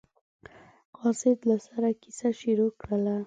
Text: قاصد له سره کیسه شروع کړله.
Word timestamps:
قاصد 0.97 1.37
له 1.49 1.57
سره 1.67 1.89
کیسه 2.01 2.29
شروع 2.41 2.71
کړله. 2.81 3.15